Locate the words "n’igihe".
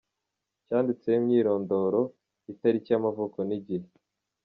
3.47-3.87